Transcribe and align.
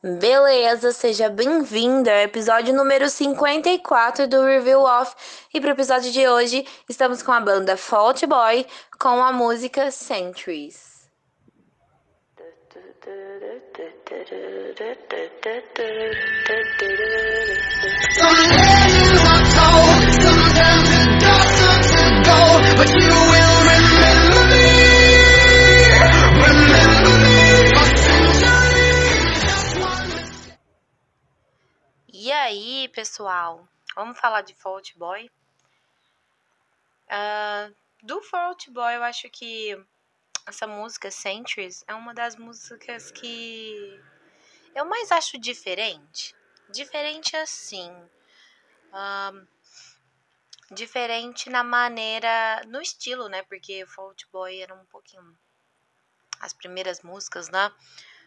Beleza, 0.00 0.92
seja 0.92 1.28
bem-vindo 1.28 2.08
ao 2.08 2.18
episódio 2.18 2.72
número 2.72 3.10
54 3.10 4.28
do 4.28 4.44
Review 4.44 4.82
Off. 4.82 5.12
E 5.52 5.60
para 5.60 5.70
o 5.70 5.72
episódio 5.72 6.12
de 6.12 6.28
hoje, 6.28 6.64
estamos 6.88 7.20
com 7.20 7.32
a 7.32 7.40
banda 7.40 7.76
Fault 7.76 8.24
Boy 8.24 8.64
com 8.96 9.24
a 9.24 9.32
música 9.32 9.90
Centuries. 9.90 10.86
But 22.76 24.17
pessoal? 32.98 33.68
Vamos 33.94 34.18
falar 34.18 34.42
de 34.42 34.56
Fault 34.56 34.98
Boy? 34.98 35.30
Ah, 37.08 37.70
do 38.02 38.20
Fault 38.22 38.68
Boy, 38.72 38.96
eu 38.96 39.04
acho 39.04 39.30
que 39.30 39.80
essa 40.44 40.66
música 40.66 41.08
Centuries 41.08 41.84
é 41.86 41.94
uma 41.94 42.12
das 42.12 42.34
músicas 42.34 43.12
que 43.12 44.02
eu 44.74 44.84
mais 44.84 45.12
acho 45.12 45.38
diferente. 45.38 46.34
Diferente 46.68 47.36
assim. 47.36 47.88
ahn, 48.92 49.46
diferente 50.72 51.48
na 51.50 51.62
maneira, 51.62 52.62
no 52.66 52.80
estilo, 52.80 53.28
né? 53.28 53.44
Porque 53.44 53.86
Fault 53.86 54.26
Boy 54.32 54.60
era 54.60 54.74
um 54.74 54.84
pouquinho. 54.86 55.38
As 56.40 56.52
primeiras 56.52 57.02
músicas, 57.02 57.48
né? 57.48 57.72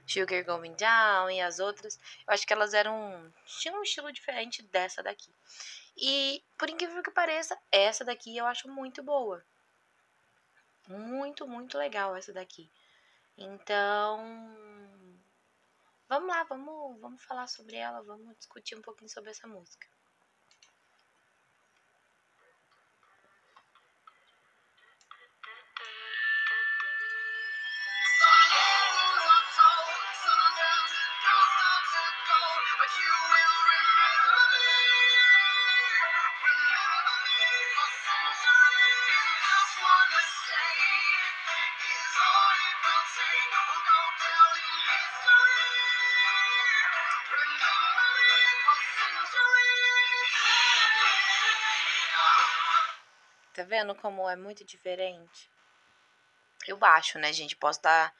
Sugar 0.05 0.43
Going 0.43 0.73
Down 0.75 1.29
e 1.29 1.41
as 1.41 1.59
outras, 1.59 1.97
eu 2.27 2.33
acho 2.33 2.45
que 2.45 2.53
elas 2.53 2.73
eram. 2.73 3.33
tinham 3.45 3.79
um 3.79 3.83
estilo 3.83 4.11
diferente 4.11 4.61
dessa 4.63 5.01
daqui. 5.01 5.33
E, 5.97 6.43
por 6.57 6.69
incrível 6.69 7.03
que 7.03 7.11
pareça, 7.11 7.57
essa 7.71 8.03
daqui 8.03 8.35
eu 8.35 8.45
acho 8.45 8.69
muito 8.69 9.03
boa. 9.03 9.43
Muito, 10.87 11.47
muito 11.47 11.77
legal 11.77 12.15
essa 12.15 12.33
daqui. 12.33 12.69
Então. 13.37 14.19
Vamos 16.07 16.27
lá, 16.27 16.43
vamos, 16.43 16.99
vamos 16.99 17.23
falar 17.23 17.47
sobre 17.47 17.77
ela, 17.77 18.01
vamos 18.01 18.37
discutir 18.37 18.75
um 18.75 18.81
pouquinho 18.81 19.09
sobre 19.09 19.29
essa 19.31 19.47
música. 19.47 19.87
Tá 53.61 53.67
vendo 53.67 53.93
como 53.93 54.27
é 54.27 54.35
muito 54.35 54.65
diferente? 54.65 55.47
Eu 56.67 56.83
acho, 56.83 57.19
né, 57.19 57.31
gente? 57.31 57.55
Posso 57.55 57.77
estar 57.77 58.11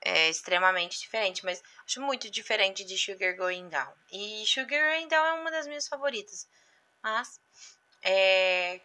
é, 0.00 0.30
extremamente 0.30 0.98
diferente, 0.98 1.44
mas 1.44 1.62
acho 1.84 2.00
muito 2.00 2.30
diferente 2.30 2.82
de 2.82 2.96
Sugar 2.96 3.36
Going 3.36 3.68
Down. 3.68 3.92
E 4.10 4.46
Sugar 4.46 4.94
Going 4.94 5.06
Down 5.06 5.26
é 5.26 5.32
uma 5.34 5.50
das 5.50 5.66
minhas 5.66 5.86
favoritas. 5.86 6.48
Mas, 7.02 7.38
é. 8.02 8.80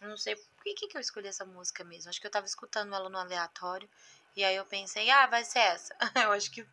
Não 0.00 0.16
sei 0.16 0.34
por 0.34 0.64
que, 0.64 0.88
que 0.88 0.96
eu 0.96 1.00
escolhi 1.00 1.28
essa 1.28 1.44
música 1.44 1.84
mesmo. 1.84 2.10
Acho 2.10 2.20
que 2.20 2.26
eu 2.26 2.30
tava 2.30 2.46
escutando 2.46 2.92
ela 2.92 3.08
no 3.08 3.18
aleatório. 3.18 3.88
E 4.34 4.42
aí 4.42 4.56
eu 4.56 4.66
pensei, 4.66 5.08
ah, 5.10 5.28
vai 5.28 5.44
ser 5.44 5.60
essa. 5.60 5.96
eu 6.24 6.32
acho 6.32 6.50
que, 6.50 6.66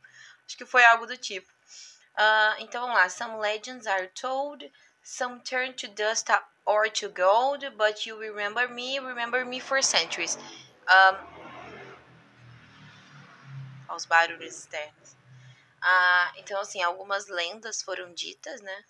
acho 0.48 0.58
que 0.58 0.66
foi 0.66 0.84
algo 0.86 1.06
do 1.06 1.16
tipo. 1.16 1.48
Ah, 2.16 2.56
então 2.58 2.82
vamos 2.82 2.98
lá. 2.98 3.08
Some 3.08 3.38
legends 3.38 3.86
are 3.86 4.08
told, 4.20 4.74
some 5.04 5.40
turn 5.42 5.74
to 5.74 5.88
dust 5.90 6.32
or 6.68 6.90
to 6.90 7.10
gold, 7.10 7.64
but 7.78 8.06
you 8.06 8.18
remember 8.20 8.68
me, 8.68 9.00
remember 9.00 9.46
me 9.46 9.60
for 9.60 9.82
centuries. 9.82 10.38
Um, 10.90 11.18
aos 13.88 14.06
barulhos 14.06 14.54
externos. 14.54 15.16
Ah, 15.82 16.34
então, 16.38 16.60
assim, 16.60 16.82
algumas 16.82 17.28
lendas 17.28 17.82
foram 17.82 18.14
ditas, 18.14 18.62
né? 18.62 18.84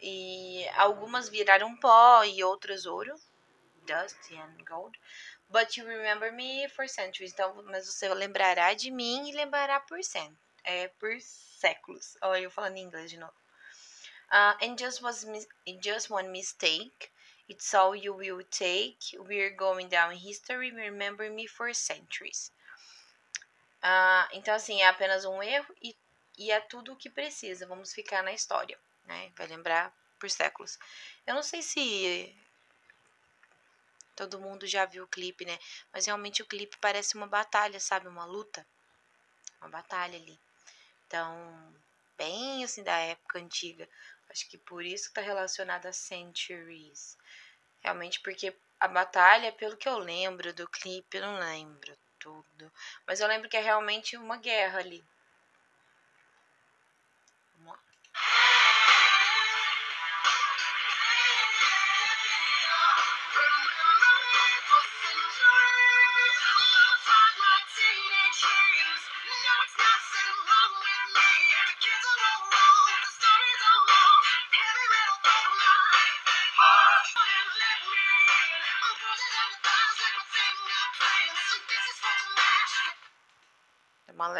E 0.00 0.68
algumas 0.76 1.28
viraram 1.28 1.76
pó 1.78 2.22
e 2.24 2.44
outras 2.44 2.86
ouro. 2.86 3.14
Dust 3.86 4.32
and 4.32 4.64
gold. 4.66 4.96
But 5.48 5.76
you 5.76 5.86
remember 5.86 6.30
me 6.30 6.68
for 6.68 6.88
centuries. 6.88 7.32
Então, 7.32 7.62
mas 7.64 7.86
você 7.86 8.08
lembrará 8.12 8.74
de 8.74 8.90
mim 8.90 9.28
e 9.30 9.34
lembrará 9.34 9.80
por 9.80 10.02
cent 10.04 10.36
é, 10.68 10.88
por 10.88 11.18
séculos. 11.20 12.16
Olha, 12.22 12.40
eu 12.42 12.50
falando 12.50 12.76
em 12.76 12.82
inglês 12.82 13.10
de 13.10 13.16
novo. 13.16 13.32
Uh, 14.30 14.52
and 14.62 14.78
just 14.78 15.02
was 15.02 15.26
just 15.80 16.10
one 16.10 16.30
mistake. 16.30 17.10
It's 17.48 17.72
all 17.72 17.94
you 17.96 18.12
will 18.12 18.42
take. 18.50 18.98
We're 19.18 19.50
going 19.50 19.88
down 19.88 20.12
in 20.12 20.18
history. 20.18 20.70
Remember 20.70 21.30
me 21.30 21.46
for 21.46 21.72
centuries. 21.72 22.52
Ah, 23.82 24.28
então, 24.32 24.54
assim, 24.54 24.82
é 24.82 24.88
apenas 24.88 25.24
um 25.24 25.42
erro 25.42 25.74
e, 25.82 25.96
e 26.36 26.50
é 26.50 26.60
tudo 26.60 26.92
o 26.92 26.96
que 26.96 27.08
precisa. 27.08 27.66
Vamos 27.66 27.92
ficar 27.94 28.22
na 28.22 28.32
história, 28.32 28.78
né? 29.06 29.32
Vai 29.34 29.46
lembrar 29.46 29.92
por 30.18 30.28
séculos. 30.28 30.78
Eu 31.26 31.34
não 31.34 31.42
sei 31.42 31.62
se 31.62 32.36
todo 34.14 34.40
mundo 34.40 34.66
já 34.66 34.84
viu 34.84 35.04
o 35.04 35.08
clipe, 35.08 35.46
né? 35.46 35.58
Mas 35.92 36.04
realmente 36.04 36.42
o 36.42 36.46
clipe 36.46 36.76
parece 36.78 37.14
uma 37.14 37.26
batalha, 37.26 37.80
sabe? 37.80 38.08
Uma 38.08 38.26
luta. 38.26 38.66
Uma 39.60 39.70
batalha 39.70 40.18
ali. 40.18 40.38
Então, 41.06 41.74
bem 42.16 42.64
assim 42.64 42.82
da 42.82 42.98
época 42.98 43.38
antiga. 43.38 43.88
Acho 44.30 44.48
que 44.48 44.58
por 44.58 44.84
isso 44.84 45.08
que 45.08 45.14
tá 45.14 45.20
relacionado 45.20 45.86
a 45.86 45.92
Centuries. 45.92 47.16
Realmente 47.82 48.20
porque 48.20 48.54
a 48.80 48.88
batalha, 48.88 49.52
pelo 49.52 49.76
que 49.76 49.88
eu 49.88 49.98
lembro 49.98 50.52
do 50.52 50.68
clipe, 50.68 51.16
eu 51.16 51.22
não 51.22 51.38
lembro 51.38 51.96
tudo. 52.18 52.72
Mas 53.06 53.20
eu 53.20 53.28
lembro 53.28 53.48
que 53.48 53.56
é 53.56 53.60
realmente 53.60 54.16
uma 54.16 54.36
guerra 54.36 54.80
ali. 54.80 55.04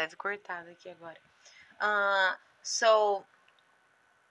Leve 0.09 0.15
cortada 0.15 0.71
aqui 0.71 0.89
agora. 0.89 1.19
Ah, 1.79 2.37
so, 2.63 3.23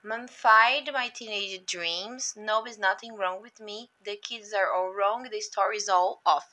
Mummified 0.03 0.91
my 0.93 1.09
teenage 1.09 1.65
dreams. 1.65 2.33
No, 2.35 2.63
there's 2.63 2.77
nothing 2.77 3.15
wrong 3.15 3.41
with 3.41 3.59
me. 3.59 3.89
The 4.03 4.15
kids 4.17 4.53
are 4.53 4.71
all 4.73 4.93
wrong. 4.93 5.29
The 5.29 5.41
story's 5.41 5.89
all 5.89 6.21
off. 6.25 6.47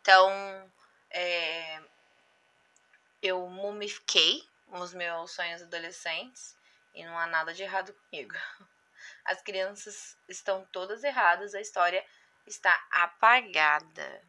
Então, 0.00 0.70
é, 1.10 1.80
eu 3.22 3.46
mumifiquei 3.48 4.42
os 4.68 4.92
meus 4.92 5.30
sonhos 5.32 5.62
adolescentes 5.62 6.56
e 6.94 7.04
não 7.04 7.18
há 7.18 7.26
nada 7.26 7.54
de 7.54 7.62
errado 7.62 7.94
comigo. 7.94 8.34
As 9.24 9.40
crianças 9.42 10.16
estão 10.28 10.66
todas 10.72 11.02
erradas. 11.02 11.54
A 11.54 11.60
história 11.60 12.04
está 12.46 12.74
apagada. 12.92 14.22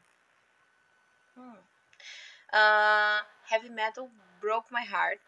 Hum. 1.35 1.57
Ah, 2.53 3.25
heavy 3.49 3.69
metal 3.69 4.09
broke 4.41 4.67
my 4.71 4.83
heart. 4.83 5.21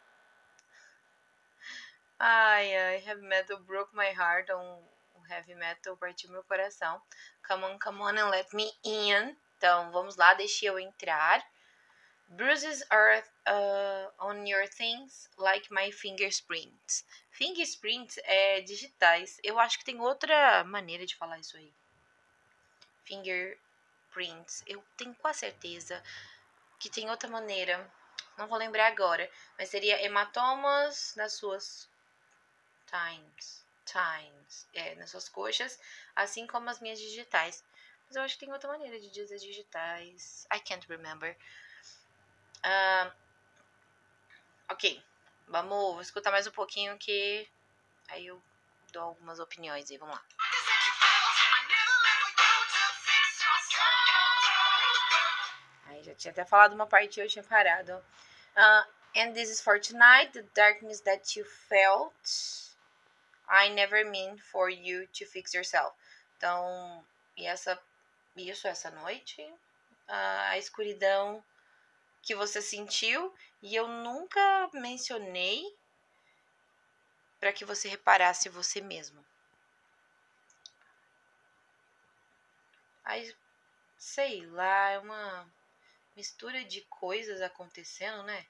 Ai, 2.19 2.75
ai, 2.75 2.97
heavy 3.05 3.21
metal 3.21 3.57
broke 3.59 3.95
my 3.95 4.11
heart. 4.11 4.49
Um, 4.49 4.79
um 5.15 5.23
heavy 5.29 5.55
metal 5.55 5.95
partiu 5.97 6.29
meu 6.31 6.43
coração. 6.43 7.01
Come 7.47 7.65
on, 7.65 7.77
come 7.79 8.01
on 8.01 8.17
and 8.17 8.29
let 8.29 8.51
me 8.53 8.69
in. 8.83 9.35
Então, 9.57 9.91
vamos 9.91 10.17
lá, 10.17 10.33
deixe 10.33 10.65
eu 10.65 10.77
entrar. 10.77 11.41
Bruises 12.27 12.83
are 12.89 13.23
uh, 13.47 14.09
on 14.19 14.47
your 14.47 14.67
things 14.67 15.29
like 15.37 15.69
my 15.69 15.91
fingerprints. 15.91 17.05
Fingerprints 17.31 18.17
é 18.23 18.61
digitais. 18.61 19.39
Eu 19.43 19.59
acho 19.59 19.77
que 19.77 19.85
tem 19.85 19.99
outra 19.99 20.63
maneira 20.63 21.05
de 21.05 21.15
falar 21.15 21.39
isso 21.39 21.55
aí. 21.57 21.71
Fingerprints. 23.03 24.63
Eu 24.65 24.83
tenho 24.97 25.13
quase 25.15 25.39
certeza 25.39 26.01
que 26.79 26.89
tem 26.89 27.09
outra 27.09 27.29
maneira. 27.29 27.89
Não 28.37 28.47
vou 28.47 28.57
lembrar 28.57 28.87
agora. 28.87 29.29
Mas 29.57 29.69
seria 29.69 30.01
hematomas 30.03 31.15
nas 31.15 31.33
suas 31.33 31.89
times. 32.87 33.65
Times. 33.85 34.67
É, 34.73 34.95
nas 34.95 35.11
suas 35.11 35.29
coxas. 35.29 35.79
Assim 36.15 36.47
como 36.47 36.69
as 36.69 36.79
minhas 36.79 36.99
digitais. 36.99 37.63
Mas 38.07 38.15
eu 38.15 38.21
acho 38.23 38.35
que 38.35 38.45
tem 38.45 38.53
outra 38.53 38.69
maneira 38.69 38.99
de 38.99 39.09
dizer 39.09 39.37
digitais. 39.37 40.47
I 40.53 40.59
can't 40.59 40.87
remember. 40.87 41.35
Uh, 42.65 43.11
ok. 44.69 45.03
Vamos 45.47 46.07
escutar 46.07 46.31
mais 46.31 46.47
um 46.47 46.51
pouquinho 46.51 46.97
que 46.97 47.47
aí 48.07 48.27
eu 48.27 48.41
dou 48.91 49.03
algumas 49.03 49.39
opiniões 49.39 49.89
aí. 49.91 49.97
Vamos 49.97 50.15
lá. 50.15 50.23
Já 56.03 56.13
tinha 56.15 56.31
até 56.31 56.45
falado 56.45 56.73
uma 56.73 56.87
parte 56.87 57.19
e 57.19 57.23
eu 57.23 57.27
tinha 57.27 57.43
parado. 57.43 57.93
Uh, 58.55 59.19
and 59.19 59.33
this 59.33 59.49
is 59.49 59.61
for 59.61 59.79
tonight, 59.79 60.31
the 60.33 60.43
darkness 60.53 61.01
that 61.01 61.37
you 61.37 61.45
felt. 61.45 62.73
I 63.49 63.69
never 63.69 64.05
mean 64.05 64.37
for 64.37 64.69
you 64.69 65.07
to 65.07 65.25
fix 65.25 65.53
yourself. 65.53 65.95
Então, 66.37 67.05
e 67.37 67.45
essa 67.45 67.79
isso 68.35 68.67
essa 68.67 68.89
noite, 68.89 69.47
a 70.07 70.57
escuridão 70.57 71.43
que 72.21 72.33
você 72.33 72.61
sentiu 72.61 73.33
e 73.61 73.75
eu 73.75 73.87
nunca 73.87 74.69
mencionei 74.73 75.63
para 77.39 77.53
que 77.53 77.65
você 77.65 77.87
reparasse 77.87 78.49
você 78.49 78.81
mesmo. 78.81 79.23
Aí, 83.03 83.35
sei 83.97 84.45
lá, 84.47 84.91
é 84.91 84.99
uma 84.99 85.47
mistura 86.15 86.63
de 86.63 86.81
coisas 86.81 87.41
acontecendo, 87.41 88.23
né? 88.23 88.45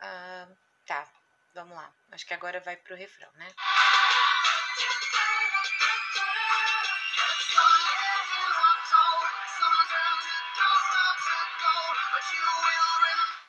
Ah, 0.00 0.48
tá, 0.86 1.08
vamos 1.54 1.76
lá. 1.76 1.92
Acho 2.12 2.26
que 2.26 2.34
agora 2.34 2.60
vai 2.60 2.76
pro 2.76 2.96
refrão, 2.96 3.30
né? 3.34 3.48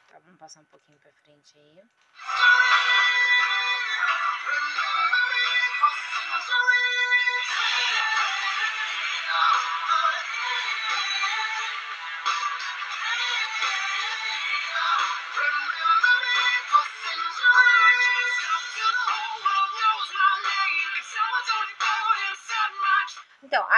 Tá, 0.10 0.20
vamos 0.20 0.40
passar 0.40 0.62
um 0.62 0.66
pouquinho 0.66 1.00
pra 1.00 1.12
frente 1.12 1.58
aí. 1.58 1.84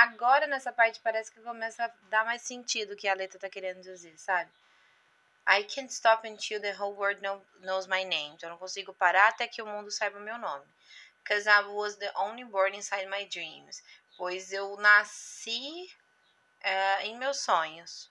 Agora 0.03 0.47
nessa 0.47 0.71
parte 0.71 0.99
parece 0.99 1.31
que 1.31 1.39
começa 1.41 1.85
a 1.85 1.91
dar 2.09 2.25
mais 2.25 2.41
sentido 2.41 2.93
o 2.93 2.95
que 2.95 3.07
a 3.07 3.13
letra 3.13 3.39
tá 3.39 3.49
querendo 3.49 3.81
dizer, 3.81 4.17
sabe? 4.17 4.49
I 5.47 5.63
can't 5.63 5.91
stop 5.91 6.27
until 6.27 6.59
the 6.59 6.73
whole 6.73 6.93
world 6.93 7.21
know, 7.21 7.41
knows 7.61 7.87
my 7.87 8.03
name. 8.03 8.35
Então, 8.35 8.49
eu 8.49 8.51
não 8.51 8.57
consigo 8.57 8.93
parar 8.93 9.29
até 9.29 9.47
que 9.47 9.61
o 9.61 9.65
mundo 9.65 9.89
saiba 9.89 10.19
meu 10.19 10.37
nome. 10.37 10.65
Because 11.23 11.47
I 11.47 11.61
was 11.61 11.95
the 11.95 12.11
only 12.15 12.43
born 12.43 12.75
inside 12.75 13.07
my 13.07 13.25
dreams. 13.25 13.81
Pois 14.17 14.51
eu 14.51 14.75
nasci 14.77 15.89
uh, 16.63 17.01
em 17.03 17.17
meus 17.17 17.39
sonhos. 17.39 18.09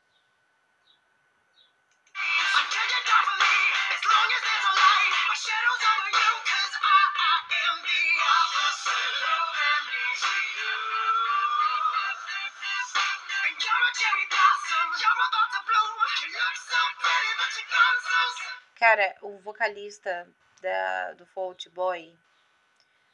Cara, 18.76 19.16
o 19.22 19.38
vocalista 19.38 20.28
da, 20.60 21.12
do 21.14 21.26
Fault 21.26 21.68
Boy, 21.70 22.16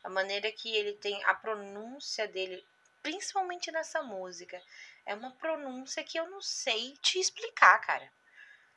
a 0.03 0.09
maneira 0.09 0.51
que 0.51 0.75
ele 0.75 0.95
tem, 0.95 1.23
a 1.25 1.35
pronúncia 1.35 2.27
dele, 2.27 2.65
principalmente 3.03 3.71
nessa 3.71 4.03
música, 4.03 4.61
é 5.07 5.15
uma 5.15 5.31
pronúncia 5.33 6.03
que 6.03 6.19
eu 6.19 6.29
não 6.29 6.41
sei 6.41 6.97
te 7.01 7.19
explicar, 7.19 7.79
cara. 7.81 8.11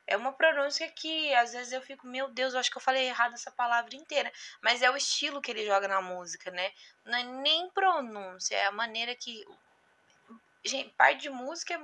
É 0.06 0.16
uma 0.16 0.32
pronúncia 0.32 0.88
que 0.88 1.34
às 1.34 1.52
vezes 1.52 1.72
eu 1.72 1.82
fico, 1.82 2.06
meu 2.06 2.28
Deus, 2.28 2.54
eu 2.54 2.60
acho 2.60 2.70
que 2.70 2.76
eu 2.76 2.82
falei 2.82 3.08
errado 3.08 3.34
essa 3.34 3.50
palavra 3.50 3.96
inteira. 3.96 4.32
Mas 4.60 4.80
é 4.80 4.90
o 4.90 4.96
estilo 4.96 5.42
que 5.42 5.50
ele 5.50 5.66
joga 5.66 5.88
na 5.88 6.00
música, 6.00 6.50
né? 6.52 6.72
Não 7.04 7.18
é 7.18 7.24
nem 7.24 7.68
pronúncia, 7.70 8.54
é 8.54 8.66
a 8.66 8.72
maneira 8.72 9.16
que. 9.16 9.44
Gente, 10.64 10.90
parte 10.90 11.22
de 11.22 11.30
música 11.30 11.74
é 11.74 11.78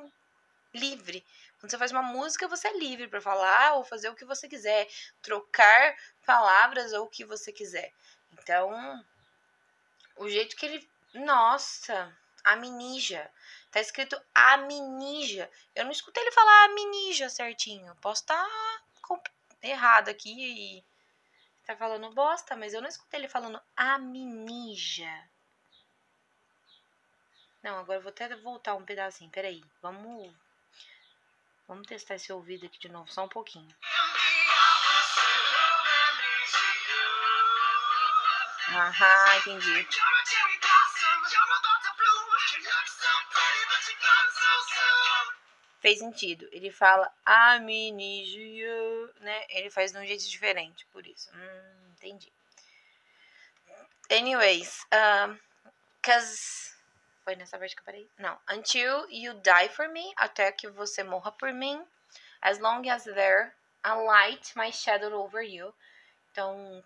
livre. 0.75 1.25
Quando 1.59 1.71
você 1.71 1.79
faz 1.79 1.93
uma 1.93 2.03
música, 2.03 2.49
você 2.49 2.69
é 2.69 2.79
livre 2.79 3.09
para 3.09 3.21
falar 3.21 3.75
ou 3.75 3.85
fazer 3.85 4.09
o 4.09 4.15
que 4.15 4.25
você 4.25 4.49
quiser, 4.49 4.89
trocar 5.21 5.97
palavras 6.27 6.93
ou 6.93 7.05
o 7.05 7.09
que 7.09 7.25
você 7.25 7.53
quiser. 7.53 7.93
Então, 8.33 9.05
o 10.17 10.29
jeito 10.29 10.57
que 10.57 10.67
ele. 10.67 10.91
Nossa, 11.15 12.17
Aminija. 12.43 13.31
Tá 13.71 13.81
escrito 13.81 14.21
Aminija. 14.35 15.51
Eu 15.75 15.85
não 15.85 15.93
escutei 15.93 16.23
ele 16.23 16.33
falar 16.33 16.65
Aminija 16.65 17.29
certinho. 17.29 17.95
Posso 17.97 18.23
estar 18.23 18.49
tá 19.09 19.21
errado 19.63 20.09
aqui 20.09 20.33
e 20.79 20.85
tá 21.65 21.77
falando 21.77 22.11
bosta, 22.11 22.57
mas 22.57 22.75
eu 22.75 22.83
não 22.83 22.89
escutei 22.89 23.21
ele 23.21 23.29
falando 23.29 23.61
Aminija. 23.77 25.31
Não, 27.63 27.79
agora 27.79 27.99
eu 27.99 28.03
vou 28.03 28.11
até 28.11 28.35
voltar 28.37 28.75
um 28.75 28.85
pedacinho. 28.85 29.31
Peraí, 29.31 29.63
vamos 29.81 30.35
Vamos 31.67 31.87
testar 31.87 32.17
esse 32.17 32.33
ouvido 32.33 32.67
aqui 32.67 32.79
de 32.79 32.89
novo, 32.89 33.11
só 33.11 33.25
um 33.25 33.29
pouquinho. 33.29 33.75
Aham, 38.69 39.37
entendi. 39.39 39.87
Fez 45.81 45.99
sentido. 45.99 46.49
Ele 46.53 46.71
fala 46.71 47.13
amnigia, 47.27 49.13
né? 49.21 49.45
Ele 49.51 49.69
faz 49.69 49.93
de 49.93 49.99
um 49.99 50.07
jeito 50.07 50.29
diferente, 50.29 50.87
por 50.93 51.07
isso. 51.07 51.29
Hum, 51.35 51.93
entendi. 51.97 52.33
Anyways, 54.11 54.87
um, 54.93 55.39
cause 56.03 56.72
foi 57.25 57.37
nessa 57.37 57.59
parte 57.59 57.75
que 57.75 57.81
eu 57.81 57.85
parei? 57.85 58.11
Não. 58.19 58.39
Until 58.51 59.07
you 59.11 59.35
die 59.35 59.69
for 59.71 59.89
me, 59.89 60.13
até 60.17 60.51
que 60.53 60.69
você 60.69 61.03
morra 61.03 61.33
por 61.33 61.53
mim. 61.53 61.85
As 62.41 62.59
long 62.59 62.89
as 62.89 63.05
there 63.05 63.53
a 63.83 63.95
light 63.95 64.53
my 64.57 64.71
shadow 64.73 65.13
over 65.13 65.43
you. 65.43 65.75
Então, 66.31 66.83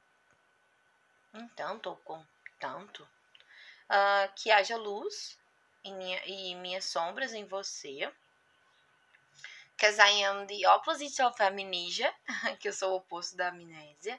tanto 1.55 1.95
com 2.05 2.25
tanto 2.59 3.03
uh, 3.03 4.33
que 4.35 4.51
haja 4.51 4.77
luz 4.77 5.39
minha, 5.85 6.21
e 6.27 6.55
minhas 6.57 6.85
sombras 6.85 7.33
em 7.33 7.45
você. 7.45 8.13
Because 9.77 10.01
I 10.01 10.25
am 10.25 10.47
the 10.47 10.67
opposite 10.67 11.21
of 11.23 11.41
amnesia, 11.43 12.13
que 12.61 12.69
eu 12.69 12.73
sou 12.73 12.93
o 12.93 12.97
oposto 12.97 13.37
da 13.37 13.49
amnésia. 13.49 14.19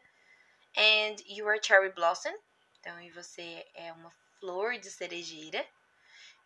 And 0.75 1.15
you 1.25 1.47
are 1.47 1.59
cherry 1.59 1.89
blossom. 1.89 2.33
Então, 2.79 3.01
e 3.01 3.09
você 3.09 3.65
é 3.73 3.91
uma 3.91 4.11
flor 4.39 4.77
de 4.77 4.91
cerejeira. 4.91 5.65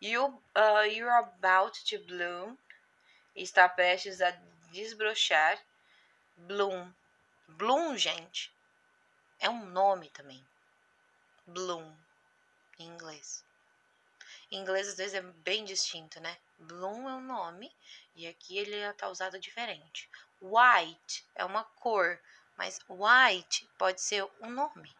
You, 0.02 0.42
uh, 0.56 0.82
you're 0.90 1.16
about 1.16 1.78
to 1.86 1.98
bloom. 2.08 2.58
Está 3.36 3.68
prestes 3.68 4.20
a 4.20 4.32
desbrochar. 4.72 5.56
Bloom. 6.36 6.92
Bloom, 7.46 7.96
gente. 7.96 8.52
É 9.38 9.48
um 9.48 9.64
nome 9.64 10.10
também. 10.10 10.44
Bloom. 11.46 11.94
Em 12.80 12.88
inglês. 12.88 13.44
Em 14.50 14.58
inglês, 14.58 14.88
às 14.88 14.96
vezes, 14.96 15.14
é 15.14 15.22
bem 15.22 15.64
distinto, 15.64 16.20
né? 16.20 16.36
Bloom 16.58 17.08
é 17.08 17.14
um 17.14 17.22
nome. 17.22 17.72
E 18.16 18.26
aqui 18.26 18.58
ele 18.58 18.74
está 18.74 19.08
usado 19.08 19.38
diferente. 19.38 20.10
White 20.40 21.24
é 21.36 21.44
uma 21.44 21.62
cor. 21.62 22.20
Mas 22.56 22.80
white 22.88 23.70
pode 23.78 24.00
ser 24.00 24.28
um 24.40 24.50
nome. 24.50 24.92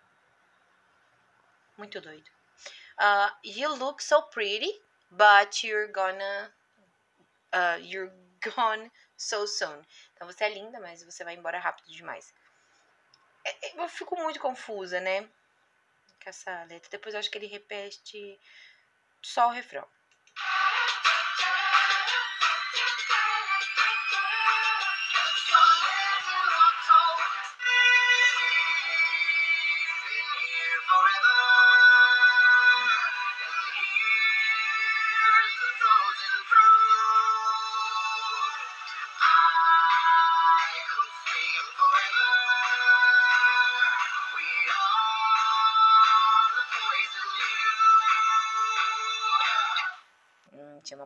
Muito 1.77 2.01
doido. 2.01 2.31
Uh, 3.01 3.35
you 3.43 3.75
look 3.75 4.01
so 4.01 4.23
pretty 4.23 4.81
but 5.13 5.63
you're 5.63 5.93
gonna 5.93 6.53
uh, 7.53 7.79
you're 7.81 8.13
gone 8.55 8.91
so 9.17 9.47
soon. 9.47 9.85
Então 10.15 10.27
você 10.27 10.45
é 10.45 10.49
linda, 10.55 10.81
mas 10.81 11.03
você 11.03 11.25
vai 11.25 11.35
embora 11.35 11.59
rápido 11.59 11.93
demais. 11.93 12.33
É, 13.45 13.69
é, 13.69 13.83
eu 13.83 13.89
fico 13.89 14.17
muito 14.17 14.41
confusa, 14.41 15.01
né? 15.01 15.23
Com 16.23 16.31
essa 16.31 16.65
letra. 16.65 16.91
Depois 16.91 17.15
eu 17.15 17.21
acho 17.21 17.31
que 17.31 17.39
ele 17.39 17.47
repete 17.47 18.39
só 19.23 19.49
o 19.49 19.53
refrão. 19.53 19.87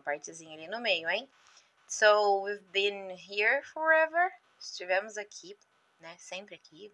Partezinha 0.07 0.57
ali 0.57 0.69
no 0.69 0.81
meio, 0.81 1.11
hein? 1.11 1.29
So, 1.89 2.43
we've 2.43 2.65
been 2.73 3.11
here 3.11 3.61
forever. 3.65 4.33
Estivemos 4.59 5.19
aqui, 5.19 5.57
né? 6.01 6.17
Sempre 6.19 6.55
aqui, 6.55 6.93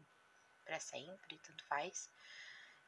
para 0.64 0.80
sempre, 0.80 1.38
tanto 1.46 1.62
faz. 1.66 2.08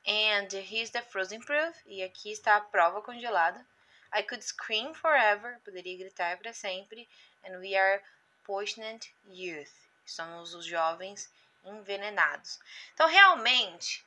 And 0.06 0.48
here's 0.52 0.90
the 0.90 1.02
frozen 1.02 1.40
proof. 1.40 1.76
E 1.86 2.02
aqui 2.02 2.32
está 2.32 2.56
a 2.56 2.60
prova 2.60 3.02
congelada. 3.02 3.64
I 4.12 4.22
could 4.22 4.42
scream 4.42 4.94
forever. 4.94 5.60
Poderia 5.64 5.98
gritar 5.98 6.38
para 6.38 6.52
sempre. 6.52 7.06
And 7.44 7.58
we 7.58 7.76
are 7.76 8.02
poisoned 8.44 9.06
youth. 9.26 9.72
Somos 10.06 10.54
os 10.54 10.64
jovens 10.64 11.30
envenenados. 11.64 12.58
Então, 12.92 13.08
realmente, 13.08 14.04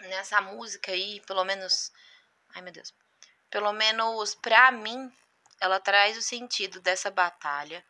nessa 0.00 0.40
música 0.40 0.92
aí, 0.92 1.20
pelo 1.20 1.44
menos. 1.44 1.92
Ai, 2.54 2.62
meu 2.62 2.72
Deus. 2.72 2.94
Pelo 3.50 3.72
menos 3.72 4.34
pra 4.34 4.70
mim, 4.70 5.12
ela 5.60 5.80
traz 5.80 6.16
o 6.16 6.22
sentido 6.22 6.80
dessa 6.80 7.10
batalha 7.10 7.84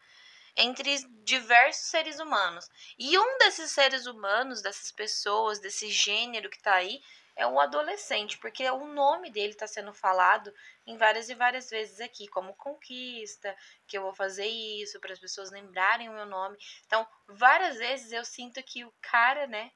entre 0.56 0.98
diversos 1.22 1.88
seres 1.88 2.18
humanos. 2.18 2.68
E 2.98 3.16
um 3.16 3.38
desses 3.38 3.70
seres 3.70 4.06
humanos, 4.06 4.60
dessas 4.60 4.90
pessoas, 4.90 5.60
desse 5.60 5.88
gênero 5.90 6.50
que 6.50 6.60
tá 6.60 6.74
aí, 6.74 7.00
é 7.36 7.46
um 7.46 7.60
adolescente, 7.60 8.36
porque 8.38 8.68
o 8.68 8.84
nome 8.88 9.30
dele 9.30 9.52
está 9.52 9.68
sendo 9.68 9.94
falado 9.94 10.52
em 10.84 10.96
várias 10.96 11.28
e 11.28 11.34
várias 11.36 11.70
vezes 11.70 12.00
aqui, 12.00 12.26
como 12.26 12.52
conquista, 12.54 13.56
que 13.86 13.96
eu 13.96 14.02
vou 14.02 14.12
fazer 14.12 14.46
isso, 14.46 14.98
para 14.98 15.12
as 15.12 15.20
pessoas 15.20 15.52
lembrarem 15.52 16.08
o 16.08 16.14
meu 16.14 16.26
nome. 16.26 16.58
Então, 16.84 17.06
várias 17.28 17.78
vezes 17.78 18.10
eu 18.10 18.24
sinto 18.24 18.60
que 18.64 18.84
o 18.84 18.92
cara, 19.00 19.46
né, 19.46 19.70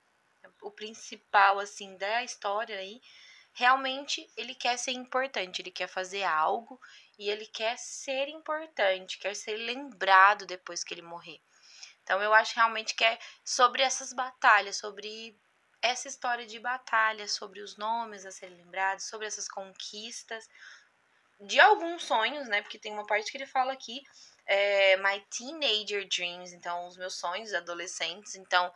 o 0.60 0.72
principal, 0.72 1.60
assim, 1.60 1.96
da 1.96 2.24
história 2.24 2.76
aí, 2.76 3.00
realmente 3.52 4.28
ele 4.36 4.54
quer 4.54 4.78
ser 4.78 4.92
importante, 4.92 5.60
ele 5.60 5.70
quer 5.70 5.88
fazer 5.88 6.22
algo 6.22 6.80
e 7.18 7.30
ele 7.30 7.46
quer 7.46 7.76
ser 7.78 8.28
importante, 8.28 9.18
quer 9.18 9.34
ser 9.34 9.56
lembrado 9.56 10.46
depois 10.46 10.82
que 10.82 10.94
ele 10.94 11.02
morrer. 11.02 11.40
Então 12.02 12.20
eu 12.22 12.34
acho 12.34 12.56
realmente 12.56 12.94
que 12.94 13.04
é 13.04 13.18
sobre 13.44 13.82
essas 13.82 14.12
batalhas, 14.12 14.76
sobre 14.76 15.38
essa 15.80 16.08
história 16.08 16.46
de 16.46 16.58
batalha, 16.58 17.26
sobre 17.28 17.60
os 17.60 17.76
nomes 17.76 18.24
a 18.24 18.30
serem 18.30 18.56
lembrados, 18.56 19.04
sobre 19.08 19.26
essas 19.26 19.48
conquistas 19.48 20.48
de 21.40 21.58
alguns 21.58 22.04
sonhos, 22.04 22.48
né? 22.48 22.62
Porque 22.62 22.78
tem 22.78 22.92
uma 22.92 23.06
parte 23.06 23.30
que 23.30 23.36
ele 23.36 23.46
fala 23.46 23.72
aqui, 23.72 24.02
é, 24.46 24.96
my 24.98 25.20
teenager 25.36 26.06
dreams, 26.08 26.52
então 26.52 26.86
os 26.86 26.96
meus 26.96 27.14
sonhos 27.14 27.52
adolescentes. 27.52 28.36
Então, 28.36 28.72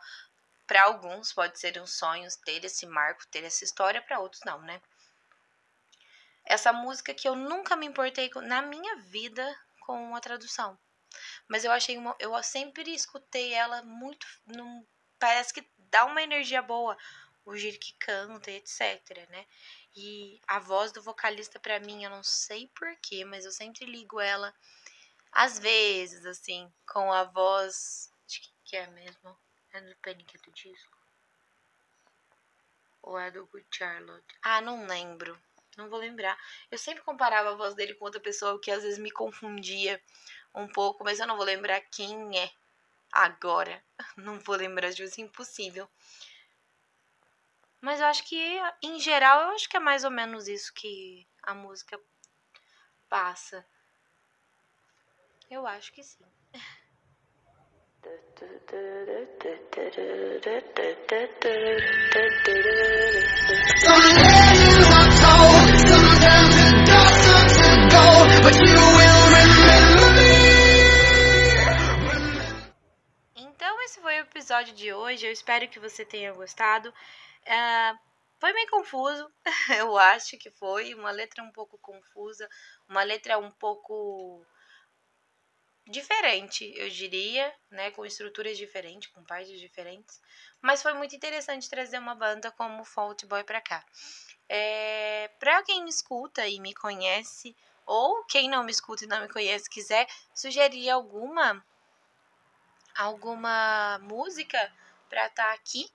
para 0.67 0.83
alguns 0.83 1.33
pode 1.33 1.57
ser 1.59 1.79
um 1.81 1.87
sonho 1.87 2.27
ter 2.45 2.63
esse 2.63 2.85
marco, 2.85 3.25
ter 3.27 3.43
essa 3.43 3.63
história, 3.63 4.01
para 4.01 4.19
outros 4.19 4.43
não, 4.45 4.61
né? 4.61 4.81
Essa 6.45 6.71
música 6.71 7.13
que 7.13 7.27
eu 7.27 7.35
nunca 7.35 7.75
me 7.75 7.85
importei 7.85 8.29
com, 8.29 8.41
na 8.41 8.61
minha 8.61 8.97
vida 8.97 9.57
com 9.81 10.15
a 10.15 10.19
tradução. 10.19 10.77
Mas 11.47 11.63
eu 11.63 11.71
achei 11.71 11.97
uma, 11.97 12.15
eu 12.19 12.41
sempre 12.43 12.93
escutei 12.93 13.53
ela 13.53 13.81
muito, 13.83 14.27
num, 14.45 14.85
parece 15.17 15.53
que 15.53 15.67
dá 15.77 16.05
uma 16.05 16.21
energia 16.21 16.61
boa, 16.61 16.97
o 17.45 17.55
jeito 17.55 17.79
que 17.79 17.93
canta, 17.93 18.51
etc, 18.51 19.27
né? 19.29 19.45
E 19.95 20.39
a 20.47 20.59
voz 20.59 20.91
do 20.91 21.01
vocalista 21.01 21.59
para 21.59 21.79
mim, 21.79 22.03
eu 22.03 22.09
não 22.09 22.23
sei 22.23 22.69
porquê, 22.77 23.25
mas 23.25 23.45
eu 23.45 23.51
sempre 23.51 23.85
ligo 23.85 24.19
ela 24.19 24.53
às 25.31 25.59
vezes 25.59 26.25
assim, 26.25 26.71
com 26.87 27.11
a 27.11 27.23
voz 27.23 28.11
de 28.25 28.39
que, 28.41 28.49
que 28.65 28.75
é 28.75 28.87
mesmo? 28.87 29.37
É 29.77 29.81
do 29.81 29.95
Panic 29.97 30.35
do 30.39 30.51
disco? 30.53 30.97
Ou 33.03 33.19
é 33.19 33.29
do 33.29 33.45
Good 33.45 33.67
Charlotte? 33.69 34.35
Ah, 34.41 34.59
não 34.59 34.87
lembro. 34.87 35.39
Não 35.77 35.87
vou 35.87 35.99
lembrar. 35.99 36.35
Eu 36.71 36.79
sempre 36.79 37.03
comparava 37.03 37.51
a 37.51 37.55
voz 37.55 37.75
dele 37.75 37.93
com 37.93 38.05
outra 38.05 38.19
pessoa, 38.19 38.55
o 38.55 38.59
que 38.59 38.71
às 38.71 38.81
vezes 38.81 38.97
me 38.97 39.11
confundia 39.11 40.01
um 40.55 40.67
pouco, 40.67 41.03
mas 41.03 41.19
eu 41.19 41.27
não 41.27 41.35
vou 41.35 41.45
lembrar 41.45 41.79
quem 41.91 42.39
é 42.39 42.51
agora. 43.11 43.83
Não 44.17 44.39
vou 44.39 44.55
lembrar 44.55 44.89
de 44.89 45.03
isso, 45.03 45.21
impossível. 45.21 45.87
Mas 47.79 47.99
eu 47.99 48.07
acho 48.07 48.23
que, 48.23 48.59
em 48.81 48.99
geral, 48.99 49.41
eu 49.41 49.49
acho 49.49 49.69
que 49.69 49.77
é 49.77 49.79
mais 49.79 50.03
ou 50.03 50.09
menos 50.09 50.47
isso 50.47 50.73
que 50.73 51.27
a 51.43 51.53
música 51.53 52.01
passa. 53.07 53.63
Eu 55.51 55.67
acho 55.67 55.93
que 55.93 56.01
sim. 56.03 56.25
Então, 73.35 73.81
esse 73.81 73.99
foi 74.01 74.17
o 74.17 74.21
episódio 74.21 74.73
de 74.73 74.93
hoje. 74.93 75.25
Eu 75.25 75.31
espero 75.31 75.67
que 75.67 75.79
você 75.79 76.05
tenha 76.05 76.33
gostado. 76.33 76.89
Uh, 76.89 77.97
foi 78.39 78.53
meio 78.53 78.69
confuso, 78.69 79.29
eu 79.79 79.97
acho 79.97 80.37
que 80.37 80.51
foi. 80.51 80.93
Uma 80.93 81.11
letra 81.11 81.43
um 81.43 81.51
pouco 81.51 81.77
confusa, 81.79 82.47
uma 82.87 83.03
letra 83.03 83.37
um 83.37 83.51
pouco 83.51 84.45
diferente, 85.87 86.71
eu 86.75 86.89
diria, 86.89 87.53
né, 87.71 87.91
com 87.91 88.05
estruturas 88.05 88.57
diferentes, 88.57 89.09
com 89.09 89.23
partes 89.23 89.59
diferentes, 89.59 90.21
mas 90.61 90.81
foi 90.81 90.93
muito 90.93 91.15
interessante 91.15 91.69
trazer 91.69 91.97
uma 91.97 92.15
banda 92.15 92.51
como 92.51 92.83
Fault 92.83 93.25
Boy 93.25 93.43
para 93.43 93.61
cá. 93.61 93.83
É, 94.49 95.29
para 95.39 95.63
quem 95.63 95.83
me 95.83 95.89
escuta 95.89 96.47
e 96.47 96.59
me 96.59 96.73
conhece, 96.73 97.55
ou 97.85 98.23
quem 98.25 98.49
não 98.49 98.63
me 98.63 98.71
escuta 98.71 99.05
e 99.05 99.07
não 99.07 99.21
me 99.21 99.29
conhece 99.29 99.69
quiser 99.69 100.07
sugerir 100.35 100.89
alguma 100.89 101.65
alguma 102.95 103.99
música 103.99 104.59
para 105.07 105.27
estar 105.27 105.45
tá 105.45 105.53
aqui, 105.53 105.89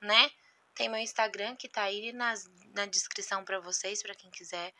né? 0.00 0.30
Tem 0.74 0.88
meu 0.88 1.00
Instagram 1.00 1.56
que 1.56 1.68
tá 1.68 1.82
aí 1.82 2.12
nas, 2.12 2.50
na 2.74 2.84
descrição 2.86 3.44
para 3.44 3.60
vocês, 3.60 4.02
para 4.02 4.14
quem 4.14 4.30
quiser 4.30 4.74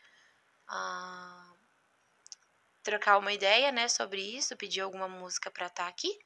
uh, 0.68 1.57
trocar 2.82 3.18
uma 3.18 3.32
ideia, 3.32 3.70
né, 3.72 3.88
sobre 3.88 4.20
isso, 4.20 4.56
pedir 4.56 4.80
alguma 4.80 5.08
música 5.08 5.50
para 5.50 5.66
estar 5.66 5.84
tá 5.84 5.88
aqui. 5.88 6.18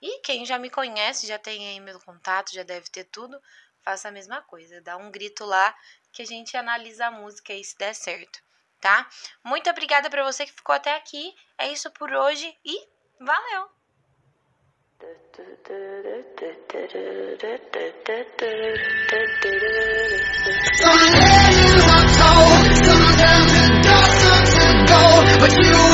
E 0.00 0.20
quem 0.20 0.44
já 0.44 0.58
me 0.58 0.68
conhece, 0.68 1.26
já 1.26 1.38
tem 1.38 1.68
aí 1.68 1.80
meu 1.80 1.98
contato, 2.00 2.52
já 2.52 2.62
deve 2.62 2.90
ter 2.90 3.04
tudo, 3.04 3.40
faça 3.82 4.08
a 4.08 4.12
mesma 4.12 4.42
coisa, 4.42 4.80
dá 4.80 4.96
um 4.96 5.10
grito 5.10 5.44
lá 5.44 5.74
que 6.12 6.22
a 6.22 6.26
gente 6.26 6.56
analisa 6.56 7.06
a 7.06 7.10
música 7.10 7.52
e 7.52 7.64
se 7.64 7.76
der 7.78 7.94
certo, 7.94 8.40
tá? 8.80 9.08
Muito 9.42 9.68
obrigada 9.70 10.10
para 10.10 10.24
você 10.24 10.44
que 10.44 10.52
ficou 10.52 10.74
até 10.74 10.94
aqui. 10.94 11.34
É 11.58 11.72
isso 11.72 11.90
por 11.92 12.12
hoje 12.12 12.54
e 12.64 12.86
valeu. 13.20 13.68
but 25.40 25.52
you 25.58 25.93